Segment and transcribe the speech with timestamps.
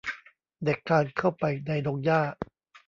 [0.65, 2.21] เด็กคลานเข้าไปในดงหญ้า